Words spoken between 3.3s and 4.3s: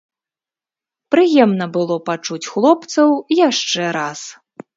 яшчэ раз.